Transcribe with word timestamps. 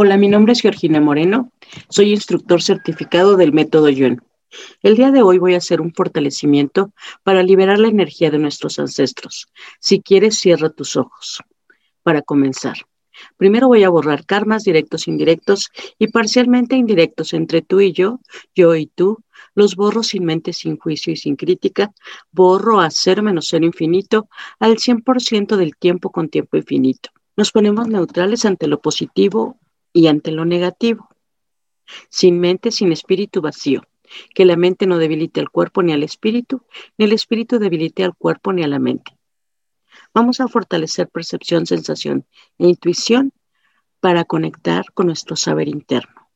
Hola, 0.00 0.16
mi 0.16 0.28
nombre 0.28 0.52
es 0.52 0.60
Georgina 0.60 1.00
Moreno. 1.00 1.50
Soy 1.88 2.12
instructor 2.12 2.62
certificado 2.62 3.36
del 3.36 3.52
método 3.52 3.88
Yuen. 3.88 4.22
El 4.80 4.94
día 4.94 5.10
de 5.10 5.22
hoy 5.22 5.38
voy 5.38 5.54
a 5.54 5.58
hacer 5.58 5.80
un 5.80 5.92
fortalecimiento 5.92 6.92
para 7.24 7.42
liberar 7.42 7.80
la 7.80 7.88
energía 7.88 8.30
de 8.30 8.38
nuestros 8.38 8.78
ancestros. 8.78 9.48
Si 9.80 10.00
quieres, 10.00 10.38
cierra 10.38 10.70
tus 10.70 10.94
ojos. 10.94 11.42
Para 12.04 12.22
comenzar, 12.22 12.76
primero 13.36 13.66
voy 13.66 13.82
a 13.82 13.88
borrar 13.88 14.24
karmas 14.24 14.62
directos, 14.62 15.08
indirectos 15.08 15.68
y 15.98 16.06
parcialmente 16.06 16.76
indirectos 16.76 17.34
entre 17.34 17.62
tú 17.62 17.80
y 17.80 17.90
yo, 17.90 18.20
yo 18.54 18.76
y 18.76 18.86
tú. 18.86 19.18
Los 19.56 19.74
borro 19.74 20.04
sin 20.04 20.24
mente, 20.24 20.52
sin 20.52 20.78
juicio 20.78 21.12
y 21.12 21.16
sin 21.16 21.34
crítica. 21.34 21.92
Borro 22.30 22.78
a 22.80 22.92
cero 22.92 23.24
menos 23.24 23.48
cero 23.50 23.66
infinito 23.66 24.28
al 24.60 24.76
100% 24.76 25.56
del 25.56 25.74
tiempo 25.74 26.12
con 26.12 26.28
tiempo 26.28 26.56
infinito. 26.56 27.10
Nos 27.36 27.50
ponemos 27.50 27.88
neutrales 27.88 28.44
ante 28.44 28.68
lo 28.68 28.80
positivo 28.80 29.58
y 29.92 30.06
ante 30.06 30.32
lo 30.32 30.44
negativo. 30.44 31.08
Sin 32.08 32.38
mente, 32.40 32.70
sin 32.70 32.92
espíritu 32.92 33.40
vacío. 33.40 33.82
Que 34.34 34.44
la 34.44 34.56
mente 34.56 34.86
no 34.86 34.98
debilite 34.98 35.40
al 35.40 35.50
cuerpo 35.50 35.82
ni 35.82 35.92
al 35.92 36.02
espíritu, 36.02 36.62
ni 36.96 37.04
el 37.04 37.12
espíritu 37.12 37.58
debilite 37.58 38.04
al 38.04 38.16
cuerpo 38.16 38.52
ni 38.52 38.62
a 38.62 38.68
la 38.68 38.78
mente. 38.78 39.18
Vamos 40.14 40.40
a 40.40 40.48
fortalecer 40.48 41.08
percepción, 41.08 41.66
sensación 41.66 42.26
e 42.58 42.68
intuición 42.68 43.32
para 44.00 44.24
conectar 44.24 44.92
con 44.92 45.06
nuestro 45.06 45.36
saber 45.36 45.68
interno. 45.68 46.28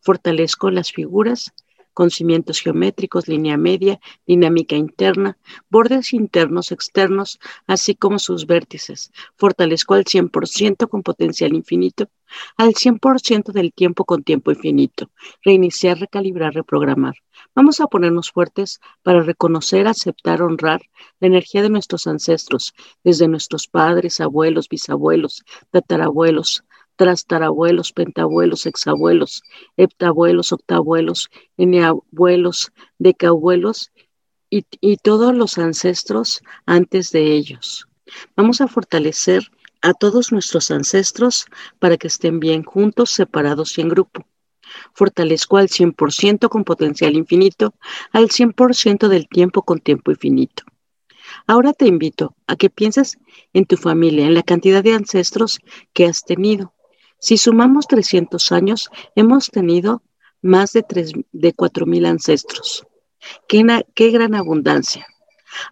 Fortalezco 0.00 0.70
las 0.70 0.92
figuras 0.92 1.52
con 1.92 2.10
cimientos 2.10 2.60
geométricos, 2.60 3.28
línea 3.28 3.56
media, 3.56 4.00
dinámica 4.26 4.76
interna, 4.76 5.36
bordes 5.68 6.12
internos, 6.12 6.72
externos, 6.72 7.38
así 7.66 7.94
como 7.94 8.18
sus 8.18 8.46
vértices. 8.46 9.12
Fortalezco 9.36 9.94
al 9.94 10.04
100% 10.04 10.88
con 10.88 11.02
potencial 11.02 11.54
infinito, 11.54 12.08
al 12.56 12.74
100% 12.74 13.52
del 13.52 13.72
tiempo 13.72 14.04
con 14.04 14.22
tiempo 14.22 14.50
infinito. 14.50 15.10
Reiniciar, 15.42 15.98
recalibrar, 15.98 16.54
reprogramar. 16.54 17.14
Vamos 17.54 17.80
a 17.80 17.86
ponernos 17.86 18.30
fuertes 18.30 18.80
para 19.02 19.22
reconocer, 19.22 19.86
aceptar, 19.86 20.42
honrar 20.42 20.82
la 21.20 21.28
energía 21.28 21.62
de 21.62 21.70
nuestros 21.70 22.06
ancestros, 22.06 22.74
desde 23.04 23.28
nuestros 23.28 23.66
padres, 23.66 24.20
abuelos, 24.20 24.68
bisabuelos, 24.68 25.44
tatarabuelos, 25.70 26.64
trastarabuelos, 26.96 27.92
pentabuelos, 27.92 28.66
exabuelos, 28.66 29.42
heptabuelos, 29.76 30.52
octabuelos, 30.52 31.30
eneabuelos, 31.56 32.72
decabuelos 32.98 33.92
y, 34.50 34.64
y 34.80 34.96
todos 34.98 35.34
los 35.34 35.58
ancestros 35.58 36.42
antes 36.66 37.10
de 37.10 37.32
ellos. 37.32 37.88
Vamos 38.36 38.60
a 38.60 38.68
fortalecer 38.68 39.50
a 39.82 39.94
todos 39.94 40.32
nuestros 40.32 40.70
ancestros 40.70 41.46
para 41.78 41.96
que 41.96 42.06
estén 42.06 42.40
bien 42.40 42.62
juntos, 42.62 43.10
separados 43.10 43.76
y 43.78 43.82
en 43.82 43.88
grupo. 43.88 44.26
Fortalezco 44.94 45.58
al 45.58 45.68
100% 45.68 46.48
con 46.48 46.64
potencial 46.64 47.14
infinito, 47.16 47.74
al 48.12 48.28
100% 48.28 49.08
del 49.08 49.28
tiempo 49.28 49.62
con 49.62 49.80
tiempo 49.80 50.10
infinito. 50.10 50.64
Ahora 51.46 51.72
te 51.72 51.86
invito 51.86 52.34
a 52.46 52.56
que 52.56 52.70
pienses 52.70 53.18
en 53.52 53.66
tu 53.66 53.76
familia, 53.76 54.26
en 54.26 54.34
la 54.34 54.42
cantidad 54.42 54.82
de 54.82 54.94
ancestros 54.94 55.58
que 55.92 56.06
has 56.06 56.24
tenido, 56.24 56.72
si 57.22 57.36
sumamos 57.36 57.86
300 57.86 58.50
años, 58.50 58.90
hemos 59.14 59.46
tenido 59.46 60.02
más 60.40 60.72
de, 60.72 60.82
3, 60.82 61.12
de 61.30 61.54
4.000 61.54 62.06
ancestros. 62.08 62.84
Qué, 63.46 63.64
qué 63.94 64.10
gran 64.10 64.34
abundancia. 64.34 65.06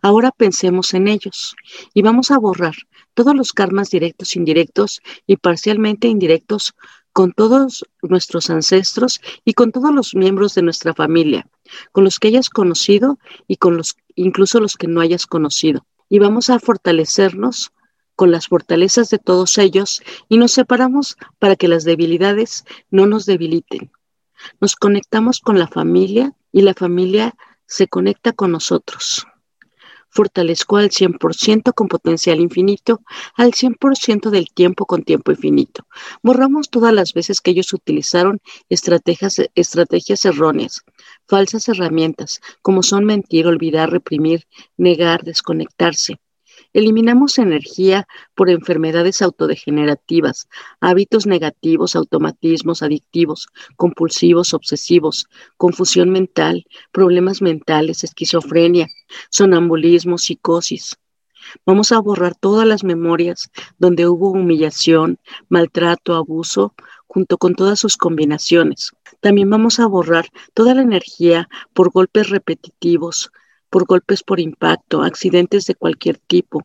Ahora 0.00 0.30
pensemos 0.30 0.94
en 0.94 1.08
ellos 1.08 1.56
y 1.92 2.02
vamos 2.02 2.30
a 2.30 2.38
borrar 2.38 2.76
todos 3.20 3.36
los 3.36 3.52
karmas 3.52 3.90
directos, 3.90 4.34
indirectos 4.34 5.02
y 5.26 5.36
parcialmente 5.36 6.08
indirectos 6.08 6.72
con 7.12 7.32
todos 7.32 7.84
nuestros 8.00 8.48
ancestros 8.48 9.20
y 9.44 9.52
con 9.52 9.72
todos 9.72 9.94
los 9.94 10.14
miembros 10.14 10.54
de 10.54 10.62
nuestra 10.62 10.94
familia, 10.94 11.46
con 11.92 12.04
los 12.04 12.18
que 12.18 12.28
hayas 12.28 12.48
conocido 12.48 13.18
y 13.46 13.56
con 13.56 13.76
los 13.76 13.98
incluso 14.14 14.58
los 14.58 14.78
que 14.78 14.86
no 14.86 15.02
hayas 15.02 15.26
conocido. 15.26 15.84
Y 16.08 16.18
vamos 16.18 16.48
a 16.48 16.58
fortalecernos 16.58 17.72
con 18.16 18.30
las 18.30 18.48
fortalezas 18.48 19.10
de 19.10 19.18
todos 19.18 19.58
ellos 19.58 20.02
y 20.30 20.38
nos 20.38 20.52
separamos 20.52 21.18
para 21.38 21.56
que 21.56 21.68
las 21.68 21.84
debilidades 21.84 22.64
no 22.90 23.06
nos 23.06 23.26
debiliten. 23.26 23.90
Nos 24.62 24.76
conectamos 24.76 25.40
con 25.40 25.58
la 25.58 25.68
familia 25.68 26.32
y 26.52 26.62
la 26.62 26.72
familia 26.72 27.34
se 27.66 27.86
conecta 27.86 28.32
con 28.32 28.52
nosotros. 28.52 29.26
Fortalezco 30.10 30.76
al 30.76 30.90
100% 30.90 31.72
con 31.72 31.88
potencial 31.88 32.40
infinito, 32.40 33.02
al 33.36 33.52
100% 33.52 34.30
del 34.30 34.52
tiempo 34.52 34.86
con 34.86 35.02
tiempo 35.02 35.30
infinito. 35.30 35.86
Borramos 36.22 36.68
todas 36.68 36.92
las 36.92 37.14
veces 37.14 37.40
que 37.40 37.52
ellos 37.52 37.72
utilizaron 37.72 38.40
estrategias, 38.68 39.40
estrategias 39.54 40.24
erróneas, 40.24 40.82
falsas 41.26 41.68
herramientas, 41.68 42.40
como 42.62 42.82
son 42.82 43.04
mentir, 43.04 43.46
olvidar, 43.46 43.90
reprimir, 43.90 44.46
negar, 44.76 45.22
desconectarse 45.22 46.18
Eliminamos 46.72 47.38
energía 47.38 48.06
por 48.36 48.48
enfermedades 48.48 49.22
autodegenerativas, 49.22 50.48
hábitos 50.80 51.26
negativos, 51.26 51.96
automatismos 51.96 52.82
adictivos, 52.84 53.48
compulsivos, 53.74 54.54
obsesivos, 54.54 55.26
confusión 55.56 56.10
mental, 56.10 56.64
problemas 56.92 57.42
mentales, 57.42 58.04
esquizofrenia, 58.04 58.86
sonambulismo, 59.30 60.16
psicosis. 60.16 60.96
Vamos 61.66 61.90
a 61.90 61.98
borrar 61.98 62.36
todas 62.36 62.68
las 62.68 62.84
memorias 62.84 63.50
donde 63.78 64.06
hubo 64.06 64.30
humillación, 64.30 65.18
maltrato, 65.48 66.14
abuso, 66.14 66.74
junto 67.08 67.38
con 67.38 67.56
todas 67.56 67.80
sus 67.80 67.96
combinaciones. 67.96 68.92
También 69.20 69.50
vamos 69.50 69.80
a 69.80 69.86
borrar 69.86 70.28
toda 70.54 70.74
la 70.74 70.82
energía 70.82 71.48
por 71.74 71.90
golpes 71.90 72.30
repetitivos, 72.30 73.32
por 73.70 73.86
golpes 73.86 74.22
por 74.22 74.40
impacto, 74.40 75.02
accidentes 75.02 75.64
de 75.66 75.74
cualquier 75.74 76.18
tipo, 76.18 76.64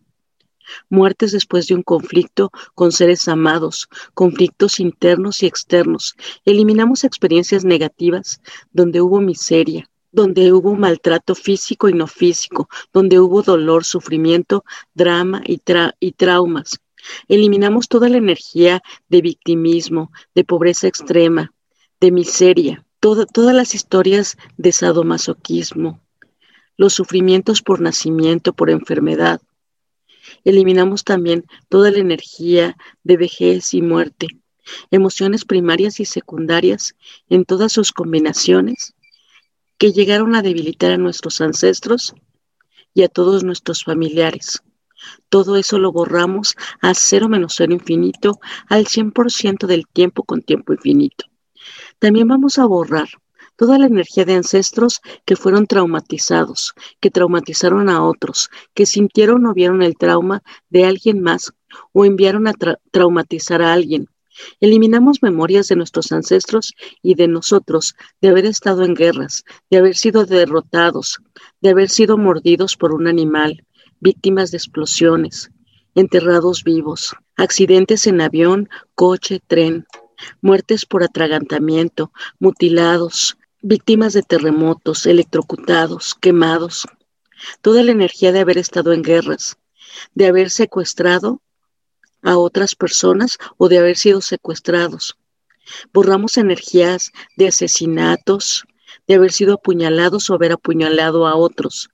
muertes 0.90 1.32
después 1.32 1.68
de 1.68 1.76
un 1.76 1.84
conflicto 1.84 2.52
con 2.74 2.92
seres 2.92 3.28
amados, 3.28 3.88
conflictos 4.14 4.80
internos 4.80 5.44
y 5.44 5.46
externos. 5.46 6.16
Eliminamos 6.44 7.04
experiencias 7.04 7.64
negativas 7.64 8.42
donde 8.72 9.02
hubo 9.02 9.22
miseria, 9.22 9.90
donde 10.12 10.54
hubo 10.54 10.76
maltrato 10.76 11.36
físico 11.36 11.90
y 11.90 11.94
no 11.94 12.08
físico, 12.08 12.70
donde 12.94 13.20
hubo 13.20 13.42
dolor, 13.42 13.84
sufrimiento, 13.84 14.64
drama 14.94 15.42
y, 15.46 16.12
traumas. 16.12 16.80
Eliminamos 17.28 17.88
toda 17.88 18.10
la 18.10 18.18
energía 18.18 18.82
de 19.10 19.22
victimismo, 19.22 20.12
de 20.34 20.44
pobreza 20.44 20.88
extrema, 20.88 21.54
de 22.00 22.12
miseria, 22.12 22.86
todas 23.00 23.56
las 23.56 23.76
historias 23.76 24.38
de 24.58 24.72
sadomasoquismo, 24.72 26.02
los 26.78 26.94
sufrimientos 26.94 27.62
por 27.62 27.82
nacimiento, 27.82 28.54
por 28.54 28.70
enfermedad. 28.70 29.42
Eliminamos 30.44 31.04
también 31.04 31.46
toda 31.70 31.92
la 31.92 32.00
energía 32.00 32.78
de 33.04 33.18
vejez 33.18 33.74
y 33.74 33.82
muerte, 33.82 34.28
emociones 34.92 35.46
primarias 35.46 36.00
y 36.00 36.06
secundarias 36.06 36.96
en 37.30 37.46
todas 37.46 37.72
sus 37.72 37.92
combinaciones 37.92 38.94
que 39.78 39.92
llegaron 39.92 40.36
a 40.36 40.42
debilitar 40.42 40.92
a 40.92 40.98
nuestros 40.98 41.42
ancestros 41.42 42.14
y 42.94 43.04
a 43.04 43.10
todos 43.10 43.44
nuestros 43.44 43.84
familiares. 43.84 44.64
Todo 45.30 45.58
eso 45.58 45.78
lo 45.78 45.92
borramos 45.92 46.56
a 46.82 46.94
cero 46.94 47.28
menos 47.30 47.56
cero 47.58 47.74
infinito, 47.74 48.40
al 48.68 48.86
100% 48.86 49.68
del 49.68 49.86
tiempo 49.88 50.24
con 50.24 50.42
tiempo 50.42 50.74
infinito. 50.74 51.26
También 52.00 52.28
vamos 52.28 52.58
a 52.58 52.66
borrar 52.66 53.10
toda 53.56 53.78
la 53.78 53.88
energía 53.88 54.26
de 54.26 54.36
ancestros 54.36 55.02
que 55.26 55.36
fueron 55.36 55.68
traumatizados, 55.68 56.74
que 57.00 57.12
traumatizaron 57.12 57.90
a 57.90 58.04
otros, 58.04 58.50
que 58.74 58.86
sintieron 58.86 59.46
o 59.46 59.54
vieron 59.54 59.82
el 59.82 59.98
trauma 59.98 60.44
de 60.70 60.86
alguien 60.86 61.22
más 61.22 61.54
o 61.92 62.06
enviaron 62.06 62.48
a 62.48 62.54
traumatizar 62.92 63.62
a 63.62 63.74
alguien. 63.74 64.08
Eliminamos 64.60 65.24
memorias 65.24 65.68
de 65.70 65.78
nuestros 65.78 66.12
ancestros 66.12 66.74
y 67.02 67.16
de 67.16 67.28
nosotros 67.28 67.96
de 68.22 68.30
haber 68.30 68.46
estado 68.46 68.84
en 68.84 68.94
guerras, 68.94 69.44
de 69.70 69.78
haber 69.78 69.96
sido 69.96 70.26
derrotados, 70.26 71.20
de 71.62 71.70
haber 71.70 71.90
sido 71.90 72.18
mordidos 72.18 72.76
por 72.76 72.94
un 72.94 73.08
animal, 73.08 73.66
víctimas 74.00 74.52
de 74.52 74.58
explosiones, 74.58 75.52
enterrados 75.96 76.64
vivos, 76.64 77.16
accidentes 77.38 78.08
en 78.08 78.20
avión, 78.20 78.70
coche, 78.94 79.42
tren, 79.48 79.86
muertes 80.42 80.86
por 80.86 81.04
atragantamiento, 81.04 82.12
mutilados, 82.40 83.38
víctimas 83.68 84.14
de 84.14 84.22
terremotos, 84.22 85.08
electrocutados, 85.08 86.14
quemados, 86.22 86.88
toda 87.62 87.82
la 87.82 87.94
energía 87.94 88.32
de 88.32 88.42
haber 88.42 88.60
estado 88.60 88.94
en 88.94 89.02
guerras, 89.02 89.58
de 90.14 90.28
haber 90.28 90.52
secuestrado 90.52 91.42
a 92.22 92.38
otras 92.38 92.76
personas 92.76 93.40
o 93.58 93.68
de 93.68 93.80
haber 93.80 93.98
sido 93.98 94.22
secuestrados. 94.22 95.18
Borramos 95.92 96.38
energías 96.38 97.12
de 97.38 97.48
asesinatos, 97.48 98.66
de 99.08 99.16
haber 99.16 99.32
sido 99.32 99.56
apuñalados 99.56 100.30
o 100.30 100.36
haber 100.36 100.52
apuñalado 100.52 101.26
a 101.26 101.36
otros, 101.36 101.90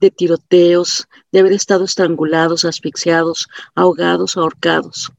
de 0.00 0.10
tiroteos, 0.10 1.06
de 1.30 1.38
haber 1.38 1.52
estado 1.52 1.84
estrangulados, 1.84 2.64
asfixiados, 2.64 3.46
ahogados, 3.76 4.36
ahorcados. 4.36 5.12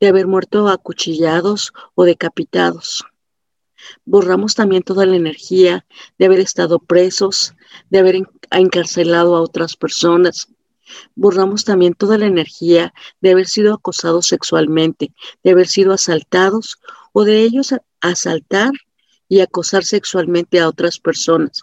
de 0.00 0.08
haber 0.08 0.26
muerto 0.26 0.68
acuchillados 0.68 1.72
o 1.94 2.04
decapitados. 2.04 3.04
Borramos 4.04 4.54
también 4.54 4.82
toda 4.82 5.06
la 5.06 5.16
energía 5.16 5.86
de 6.18 6.26
haber 6.26 6.40
estado 6.40 6.78
presos, 6.78 7.54
de 7.90 7.98
haber 7.98 8.22
encarcelado 8.50 9.36
a 9.36 9.40
otras 9.40 9.76
personas. 9.76 10.48
Borramos 11.14 11.64
también 11.64 11.94
toda 11.94 12.18
la 12.18 12.26
energía 12.26 12.94
de 13.20 13.30
haber 13.30 13.46
sido 13.46 13.74
acosados 13.74 14.26
sexualmente, 14.26 15.12
de 15.42 15.50
haber 15.50 15.66
sido 15.66 15.92
asaltados 15.92 16.78
o 17.12 17.24
de 17.24 17.42
ellos 17.42 17.74
asaltar 18.00 18.72
y 19.28 19.40
acosar 19.40 19.84
sexualmente 19.84 20.60
a 20.60 20.68
otras 20.68 20.98
personas. 20.98 21.62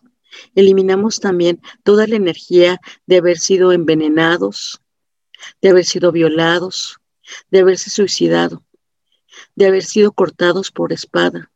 Eliminamos 0.55 1.19
también 1.19 1.61
toda 1.83 2.07
la 2.07 2.15
energía 2.15 2.79
de 3.05 3.17
haber 3.17 3.37
sido 3.37 3.71
envenenados, 3.71 4.81
de 5.61 5.69
haber 5.69 5.85
sido 5.85 6.11
violados, 6.11 6.97
de 7.49 7.59
haberse 7.59 7.89
suicidado, 7.89 8.63
de 9.55 9.67
haber 9.67 9.83
sido 9.83 10.11
cortados 10.11 10.71
por 10.71 10.91
espada, 10.91 11.51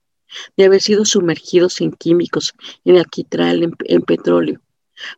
de 0.56 0.66
haber 0.66 0.82
sido 0.82 1.06
sumergidos 1.06 1.82
en 1.82 1.92
químicos, 1.92 2.54
en 2.86 2.98
alquitral, 2.98 3.76
en, 3.86 4.02
petróleo. 4.02 4.62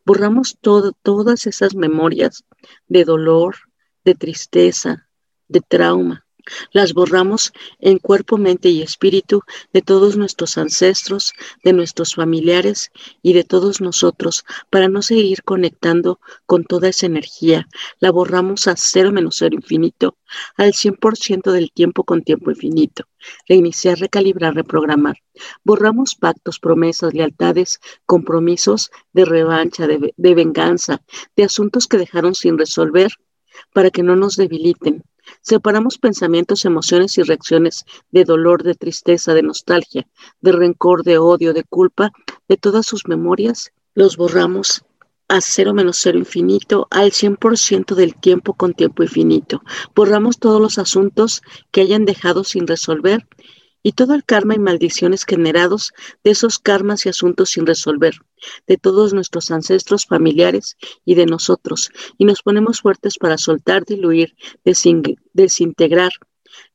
Borramos 0.05 0.57
todas 0.61 1.47
esas 1.47 1.75
memorias 1.75 2.43
de 2.87 3.05
dolor, 3.05 3.55
de 4.03 4.15
tristeza, 4.15 5.07
de 5.47 5.61
trauma, 5.61 6.25
las 6.71 6.93
borramos 6.93 7.53
en 7.79 7.97
cuerpo, 7.97 8.37
mente 8.37 8.69
y 8.69 8.81
espíritu 8.81 9.43
de 9.73 9.81
todos 9.81 10.17
nuestros 10.17 10.57
ancestros, 10.57 11.33
de 11.63 11.73
nuestros 11.73 12.15
familiares 12.15 12.91
y 13.21 13.33
de 13.33 13.43
todos 13.43 13.81
nosotros 13.81 14.45
para 14.69 14.87
no 14.87 15.01
seguir 15.01 15.43
conectando 15.43 16.19
con 16.45 16.63
toda 16.63 16.89
esa 16.89 17.05
energía. 17.05 17.67
La 17.99 18.11
borramos 18.11 18.67
a 18.67 18.75
cero 18.75 19.11
menos 19.11 19.37
cero 19.37 19.55
infinito, 19.55 20.17
al 20.57 20.73
100% 20.73 21.51
del 21.51 21.71
tiempo 21.71 22.03
con 22.03 22.23
tiempo 22.23 22.51
infinito. 22.51 23.05
Reiniciar, 23.47 23.99
recalibrar, 23.99 24.55
reprogramar. 24.55 25.17
Borramos 25.63 26.15
pactos, 26.15 26.59
promesas, 26.59 27.13
lealtades, 27.13 27.79
compromisos 28.05 28.91
de 29.13 29.25
revancha, 29.25 29.87
de, 29.87 30.13
de 30.15 30.35
venganza, 30.35 31.01
de 31.35 31.43
asuntos 31.43 31.87
que 31.87 31.97
dejaron 31.97 32.35
sin 32.35 32.57
resolver 32.57 33.11
para 33.73 33.91
que 33.91 34.03
no 34.03 34.15
nos 34.15 34.35
debiliten, 34.35 35.03
Separamos 35.41 35.97
pensamientos, 35.97 36.65
emociones 36.65 37.17
y 37.17 37.23
reacciones 37.23 37.85
de 38.11 38.23
dolor, 38.25 38.63
de 38.63 38.75
tristeza, 38.75 39.33
de 39.33 39.43
nostalgia, 39.43 40.07
de 40.41 40.51
rencor, 40.51 41.03
de 41.03 41.17
odio, 41.17 41.53
de 41.53 41.63
culpa, 41.63 42.11
de 42.47 42.57
todas 42.57 42.85
sus 42.85 43.07
memorias, 43.07 43.71
los 43.93 44.17
borramos 44.17 44.83
a 45.29 45.41
cero 45.41 45.73
menos 45.73 45.97
cero 46.01 46.17
infinito, 46.17 46.87
al 46.89 47.11
100% 47.11 47.95
del 47.95 48.15
tiempo 48.15 48.55
con 48.55 48.73
tiempo 48.73 49.03
infinito. 49.03 49.61
Borramos 49.95 50.39
todos 50.39 50.59
los 50.59 50.79
asuntos 50.79 51.41
que 51.71 51.81
hayan 51.81 52.05
dejado 52.05 52.43
sin 52.43 52.65
resolver 52.65 53.27
y 53.81 53.93
todo 53.93 54.13
el 54.13 54.25
karma 54.25 54.55
y 54.55 54.59
maldiciones 54.59 55.25
generados 55.25 55.93
de 56.23 56.31
esos 56.31 56.59
karmas 56.59 57.05
y 57.05 57.09
asuntos 57.09 57.51
sin 57.51 57.65
resolver, 57.65 58.15
de 58.67 58.77
todos 58.77 59.13
nuestros 59.13 59.51
ancestros 59.51 60.05
familiares 60.05 60.77
y 61.05 61.15
de 61.15 61.25
nosotros, 61.25 61.89
y 62.17 62.25
nos 62.25 62.41
ponemos 62.41 62.81
fuertes 62.81 63.17
para 63.17 63.37
soltar, 63.37 63.85
diluir, 63.85 64.35
desintegrar, 64.63 66.11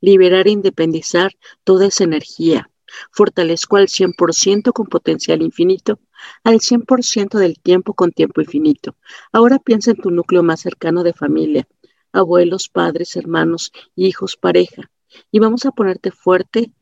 liberar 0.01 0.47
e 0.47 0.53
independizar 0.53 1.33
toda 1.65 1.87
esa 1.87 2.05
energía. 2.05 2.71
Fortalezco 3.11 3.77
al 3.77 3.89
100% 3.89 4.73
con 4.73 4.87
potencial 4.87 5.43
infinito, 5.43 5.99
al 6.45 6.61
100% 6.61 7.39
del 7.39 7.59
tiempo 7.59 7.95
con 7.95 8.13
tiempo 8.13 8.41
infinito. 8.41 8.97
Ahora 9.33 9.59
piensa 9.59 9.91
en 9.91 9.97
tu 9.97 10.11
núcleo 10.11 10.43
más 10.43 10.61
cercano 10.61 11.03
de 11.03 11.13
familia, 11.13 11.67
abuelos, 12.13 12.69
padres, 12.69 13.17
hermanos, 13.17 13.73
hijos, 13.97 14.37
pareja, 14.37 14.91
y 15.33 15.41
vamos 15.41 15.67
a 15.67 15.73
ponerte 15.73 16.13
fuerte 16.13 16.73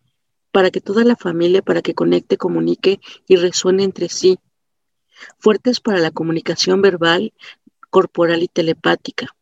para 0.53 0.71
que 0.71 0.81
toda 0.81 1.05
la 1.05 1.17
familia, 1.17 1.63
para 1.63 1.83
que 1.83 1.95
conecte, 1.95 2.37
comunique 2.37 3.01
y 3.27 3.37
resuene 3.37 3.85
entre 3.85 4.09
sí. 4.09 4.39
Fuertes 5.39 5.81
para 5.81 5.99
la 5.99 6.11
comunicación 6.11 6.83
verbal, 6.83 7.33
corporal 7.91 8.43
y 8.43 8.49
telepática. 8.49 9.35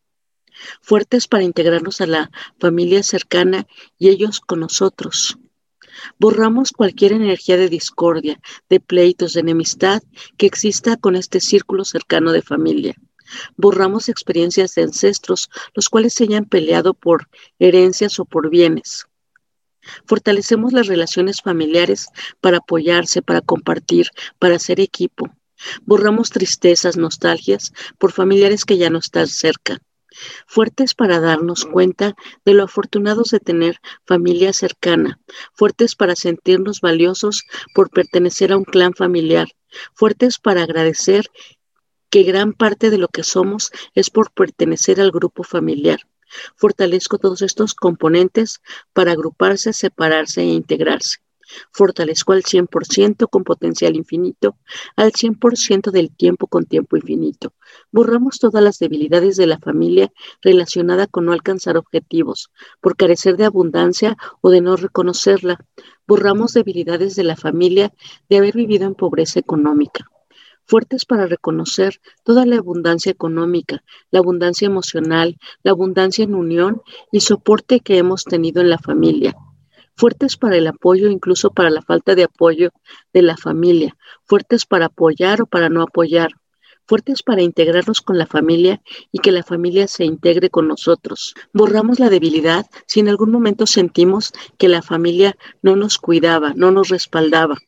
Fuertes 0.81 1.27
para 1.27 1.45
integrarnos 1.45 2.01
a 2.01 2.07
la 2.07 2.31
familia 2.59 3.03
cercana 3.03 3.67
y 3.99 4.09
ellos 4.09 4.41
con 4.41 4.61
nosotros. 4.61 5.39
Borramos 6.19 6.73
cualquier 6.73 7.13
energía 7.13 7.57
de 7.57 7.69
discordia, 7.69 8.41
de 8.69 8.81
pleitos, 8.81 9.35
de 9.35 9.41
enemistad 9.41 10.03
que 10.37 10.47
exista 10.47 10.97
con 10.97 11.17
este 11.17 11.41
círculo 11.41 11.85
cercano 11.85 12.33
de 12.33 12.43
familia. 12.43 12.95
Borramos 13.57 14.09
experiencias 14.09 14.75
de 14.75 14.83
ancestros, 14.83 15.51
los 15.75 15.89
cuales 15.89 16.15
se 16.15 16.25
hayan 16.25 16.45
peleado 16.45 16.95
por 16.95 17.29
herencias 17.59 18.19
o 18.19 18.25
por 18.25 18.51
bienes. 18.51 19.07
Fortalecemos 20.07 20.73
las 20.73 20.87
relaciones 20.87 21.41
familiares 21.43 22.09
para 22.41 22.59
apoyarse, 22.59 23.23
para 23.23 23.41
compartir, 23.41 24.09
para 24.39 24.57
hacer 24.57 24.81
equipo. 24.81 25.31
Borramos 25.83 26.31
tristezas, 26.31 26.97
nostalgias 26.97 27.73
por 27.99 28.13
familiares 28.13 28.65
que 28.65 28.79
ya 28.79 28.91
no 28.91 28.99
están 28.99 29.27
cerca. 29.27 29.79
Fuertes 30.47 30.95
para 30.95 31.21
darnos 31.21 31.65
cuenta 31.65 32.15
de 32.45 32.55
lo 32.55 32.65
afortunados 32.65 33.31
de 33.31 33.41
tener 33.41 33.81
familia 34.05 34.53
cercana. 34.53 35.21
Fuertes 35.55 35.95
para 35.95 36.17
sentirnos 36.17 36.81
valiosos 36.81 37.45
por 37.75 37.91
pertenecer 37.91 38.53
a 38.53 38.57
un 38.57 38.65
clan 38.65 38.95
familiar. 38.95 39.49
Fuertes 39.95 40.39
para 40.39 40.65
agradecer 40.65 41.31
que 42.11 42.25
gran 42.25 42.53
parte 42.53 42.91
de 42.91 42.99
lo 42.99 43.09
que 43.09 43.23
somos 43.23 43.71
es 43.95 44.11
por 44.11 44.33
pertenecer 44.33 45.01
al 45.01 45.13
grupo 45.13 45.45
familiar. 45.45 46.01
Fortalezco 46.57 47.19
todos 47.19 47.43
estos 47.43 47.75
componentes 47.75 48.61
para 48.93 49.13
agruparse, 49.13 49.73
separarse 49.73 50.43
e 50.43 50.47
integrarse. 50.47 51.19
Fortalezco 51.73 52.33
al 52.33 52.43
100% 52.43 53.29
con 53.29 53.45
potencial 53.45 53.97
infinito, 53.97 54.57
al 54.97 55.13
100% 55.13 55.91
del 55.91 56.15
tiempo 56.15 56.47
con 56.47 56.65
tiempo 56.65 56.97
infinito. 56.97 57.53
Borramos 57.91 58.39
todas 58.39 58.63
las 58.63 58.79
debilidades 58.79 59.37
de 59.37 59.47
la 59.47 59.59
familia 59.59 60.13
relacionada 60.43 61.07
con 61.07 61.27
no 61.27 61.33
alcanzar 61.33 61.77
objetivos, 61.77 62.51
por 62.81 62.97
carecer 62.97 63.37
de 63.37 63.45
abundancia 63.45 64.17
o 64.41 64.51
de 64.51 64.61
no 64.61 64.77
reconocerla. 64.77 65.59
Borramos 66.07 66.53
debilidades 66.53 67.17
de 67.17 67.25
la 67.25 67.37
familia 67.37 67.93
de 68.29 68.39
haber 68.39 68.55
vivido 68.55 68.87
en 68.87 68.95
pobreza 68.95 69.41
económica 69.41 70.10
fuertes 70.71 71.05
para 71.05 71.27
reconocer 71.27 72.01
toda 72.23 72.47
la 72.47 72.59
abundancia 72.59 73.11
económica, 73.11 73.83
la 74.13 74.21
abundancia 74.21 74.67
emocional, 74.67 75.37
la 75.65 75.73
abundancia 75.73 76.23
en 76.23 76.37
unión 76.37 76.81
y 77.11 77.21
soporte 77.21 77.81
que 77.81 77.99
hemos 77.99 78.23
tenido 78.23 78.61
en 78.61 78.71
la 78.71 78.79
familia. 78.79 79.35
Fuertes 79.97 80.37
para 80.37 80.57
el 80.57 80.69
apoyo, 80.69 81.11
incluso 81.11 81.51
para 81.51 81.71
la 81.71 81.83
falta 81.83 82.15
de 82.15 82.23
apoyo 82.23 82.71
de 83.13 83.23
la 83.23 83.37
familia. 83.37 83.97
Fuertes 84.25 84.65
para 84.65 84.87
apoyar 84.87 85.43
o 85.43 85.47
para 85.47 85.69
no 85.69 85.83
apoyar. 85.83 86.31
Fuertes 86.87 87.25
para 87.25 87.43
integrarnos 87.43 88.01
con 88.01 88.17
la 88.17 88.27
familia 88.27 88.81
y 89.11 89.19
que 89.19 89.33
la 89.33 89.43
familia 89.43 89.89
se 89.89 90.05
integre 90.05 90.51
con 90.51 90.69
nosotros. 90.69 91.35
Borramos 91.53 91.99
la 91.99 92.11
debilidad 92.11 92.65
si 92.87 93.01
en 93.01 93.09
algún 93.09 93.33
momento 93.33 93.67
sentimos 93.67 94.33
que 94.57 94.69
la 94.69 94.83
familia 94.83 95.37
no 95.63 95.75
nos 95.75 95.99
cuidaba, 95.99 96.53
no 96.55 96.71
nos 96.71 96.91
respaldaba 96.91 97.59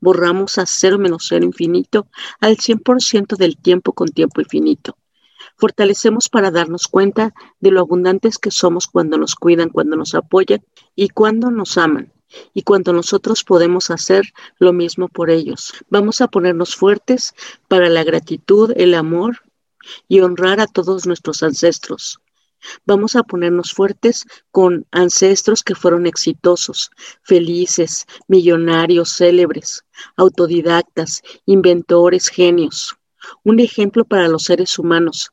Borramos 0.00 0.58
a 0.58 0.66
cero 0.66 0.98
menos 0.98 1.26
cero 1.28 1.44
infinito 1.44 2.06
al 2.40 2.56
100% 2.56 3.36
del 3.36 3.56
tiempo 3.56 3.92
con 3.92 4.08
tiempo 4.08 4.40
infinito. 4.40 4.96
Fortalecemos 5.56 6.28
para 6.28 6.50
darnos 6.50 6.88
cuenta 6.88 7.34
de 7.60 7.70
lo 7.70 7.80
abundantes 7.80 8.38
que 8.38 8.50
somos 8.50 8.86
cuando 8.86 9.18
nos 9.18 9.34
cuidan, 9.34 9.68
cuando 9.68 9.96
nos 9.96 10.14
apoyan 10.14 10.64
y 10.96 11.08
cuando 11.08 11.50
nos 11.50 11.78
aman 11.78 12.12
y 12.52 12.62
cuando 12.62 12.92
nosotros 12.92 13.44
podemos 13.44 13.90
hacer 13.90 14.32
lo 14.58 14.72
mismo 14.72 15.08
por 15.08 15.30
ellos. 15.30 15.72
Vamos 15.88 16.20
a 16.20 16.28
ponernos 16.28 16.74
fuertes 16.74 17.34
para 17.68 17.88
la 17.88 18.02
gratitud, 18.02 18.72
el 18.76 18.94
amor 18.94 19.42
y 20.08 20.20
honrar 20.20 20.60
a 20.60 20.66
todos 20.66 21.06
nuestros 21.06 21.42
ancestros. 21.42 22.20
Vamos 22.86 23.16
a 23.16 23.22
ponernos 23.22 23.72
fuertes 23.72 24.24
con 24.50 24.86
ancestros 24.90 25.62
que 25.62 25.74
fueron 25.74 26.06
exitosos, 26.06 26.90
felices, 27.22 28.06
millonarios, 28.28 29.10
célebres, 29.10 29.84
autodidactas, 30.16 31.22
inventores, 31.46 32.28
genios. 32.28 32.96
Un 33.42 33.60
ejemplo 33.60 34.04
para 34.04 34.28
los 34.28 34.44
seres 34.44 34.78
humanos 34.78 35.30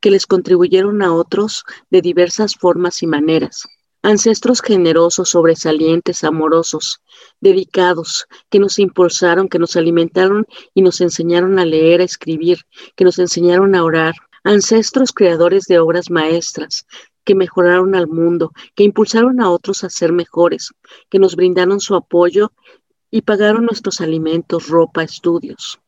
que 0.00 0.10
les 0.10 0.26
contribuyeron 0.26 1.02
a 1.02 1.14
otros 1.14 1.64
de 1.90 2.02
diversas 2.02 2.54
formas 2.54 3.02
y 3.02 3.06
maneras. 3.06 3.66
Ancestros 4.02 4.62
generosos, 4.62 5.28
sobresalientes, 5.28 6.24
amorosos, 6.24 7.02
dedicados, 7.40 8.26
que 8.48 8.58
nos 8.58 8.78
impulsaron, 8.78 9.48
que 9.48 9.58
nos 9.58 9.76
alimentaron 9.76 10.46
y 10.72 10.80
nos 10.80 11.02
enseñaron 11.02 11.58
a 11.58 11.66
leer, 11.66 12.00
a 12.00 12.04
escribir, 12.04 12.60
que 12.96 13.04
nos 13.04 13.18
enseñaron 13.18 13.74
a 13.74 13.84
orar, 13.84 14.14
ancestros 14.44 15.12
creadores 15.12 15.64
de 15.64 15.78
obras 15.78 16.10
maestras 16.10 16.86
que 17.24 17.34
mejoraron 17.34 17.94
al 17.94 18.08
mundo, 18.08 18.52
que 18.74 18.84
impulsaron 18.84 19.40
a 19.40 19.50
otros 19.50 19.84
a 19.84 19.90
ser 19.90 20.12
mejores, 20.12 20.72
que 21.08 21.18
nos 21.18 21.36
brindaron 21.36 21.80
su 21.80 21.94
apoyo 21.94 22.52
y 23.10 23.22
pagaron 23.22 23.66
nuestros 23.66 24.00
alimentos, 24.00 24.68
ropa, 24.68 25.02
estudios. 25.02 25.80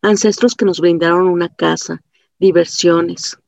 Ancestros 0.00 0.54
que 0.54 0.64
nos 0.64 0.80
brindaron 0.80 1.28
una 1.28 1.48
casa, 1.48 2.02
diversiones. 2.38 3.38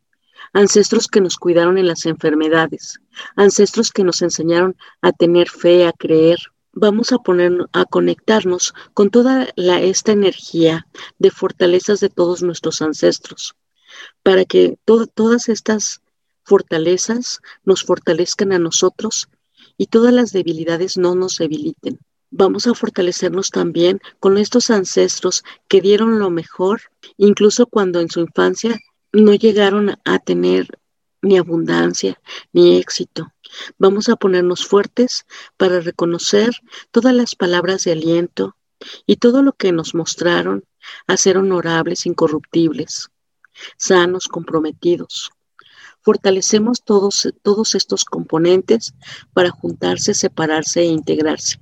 ancestros 0.52 1.08
que 1.08 1.20
nos 1.20 1.36
cuidaron 1.36 1.78
en 1.78 1.88
las 1.88 2.06
enfermedades, 2.06 3.00
ancestros 3.34 3.90
que 3.90 4.04
nos 4.04 4.22
enseñaron 4.22 4.76
a 5.02 5.10
tener 5.10 5.48
fe, 5.50 5.86
a 5.86 5.92
creer. 5.92 6.38
Vamos 6.72 7.12
a 7.12 7.18
poner 7.18 7.52
a 7.72 7.84
conectarnos 7.84 8.72
con 8.94 9.10
toda 9.10 9.48
esta 9.56 10.12
energía 10.12 10.86
de 11.18 11.30
fortalezas 11.32 11.98
de 11.98 12.08
todos 12.08 12.42
nuestros 12.42 12.82
ancestros, 12.82 13.56
para 14.22 14.44
que 14.44 14.78
todas 14.84 15.48
estas 15.48 16.02
fortalezas 16.44 17.40
nos 17.64 17.82
fortalezcan 17.82 18.52
a 18.52 18.58
nosotros 18.58 19.28
y 19.76 19.86
todas 19.86 20.12
las 20.12 20.32
debilidades 20.32 20.96
no 20.96 21.14
nos 21.14 21.38
debiliten. 21.38 21.98
Vamos 22.30 22.66
a 22.66 22.74
fortalecernos 22.74 23.50
también 23.50 24.00
con 24.18 24.38
estos 24.38 24.70
ancestros 24.70 25.44
que 25.68 25.80
dieron 25.80 26.18
lo 26.18 26.30
mejor, 26.30 26.82
incluso 27.16 27.66
cuando 27.66 28.00
en 28.00 28.10
su 28.10 28.20
infancia 28.20 28.80
no 29.12 29.34
llegaron 29.34 29.96
a 30.04 30.18
tener 30.18 30.66
ni 31.22 31.38
abundancia 31.38 32.20
ni 32.52 32.76
éxito. 32.76 33.32
Vamos 33.78 34.08
a 34.08 34.16
ponernos 34.16 34.66
fuertes 34.66 35.26
para 35.56 35.80
reconocer 35.80 36.50
todas 36.90 37.14
las 37.14 37.34
palabras 37.34 37.84
de 37.84 37.92
aliento 37.92 38.56
y 39.06 39.16
todo 39.16 39.42
lo 39.42 39.52
que 39.52 39.72
nos 39.72 39.94
mostraron 39.94 40.64
a 41.06 41.16
ser 41.16 41.38
honorables, 41.38 42.04
incorruptibles, 42.04 43.10
sanos, 43.76 44.28
comprometidos. 44.28 45.30
Fortalecemos 46.02 46.82
todos, 46.82 47.32
todos 47.42 47.74
estos 47.74 48.04
componentes 48.04 48.94
para 49.32 49.50
juntarse, 49.50 50.12
separarse 50.12 50.80
e 50.80 50.86
integrarse. 50.86 51.60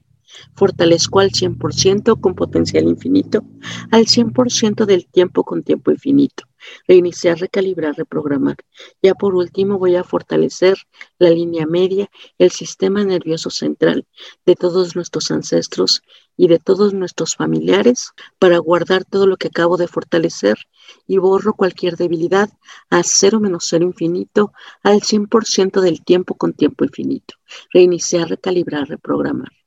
Fortalezco 0.55 1.21
al 1.21 1.31
100% 1.31 2.21
con 2.21 2.35
potencial 2.35 2.85
infinito, 2.85 3.45
al 3.91 4.07
100% 4.07 4.87
del 4.87 5.07
tiempo 5.07 5.45
con 5.45 5.63
tiempo 5.63 5.91
infinito. 5.91 6.45
Reiniciar, 6.87 7.38
recalibrar, 7.38 7.97
reprogramar. 7.97 8.57
Ya 9.02 9.14
por 9.14 9.35
último 9.35 9.78
voy 9.78 9.97
a 9.97 10.04
fortalecer 10.04 10.76
la 11.19 11.31
línea 11.31 11.66
media, 11.66 12.11
el 12.38 12.50
sistema 12.50 13.04
nervioso 13.04 13.50
central 13.50 14.07
de 14.47 14.54
todos 14.54 14.97
nuestros 14.97 15.31
ancestros 15.31 16.02
y 16.37 16.49
de 16.49 16.59
todos 16.59 16.95
nuestros 16.95 17.37
familiares 17.37 18.12
para 18.38 18.59
guardar 18.59 19.04
todo 19.04 19.26
lo 19.26 19.37
que 19.37 19.49
acabo 19.49 19.76
de 19.76 19.88
fortalecer 19.88 20.57
y 21.07 21.19
borro 21.19 21.54
cualquier 21.54 21.97
debilidad 21.97 22.50
a 22.90 23.02
cero 23.02 23.40
menos 23.40 23.66
cero 23.69 23.85
infinito 23.85 24.52
al 24.83 25.02
100% 25.02 25.81
del 25.81 26.02
tiempo 26.02 26.35
con 26.35 26.52
tiempo 26.52 26.85
infinito. 26.85 27.35
Reiniciar, 27.73 28.28
recalibrar, 28.28 28.88
reprogramar. 28.88 29.62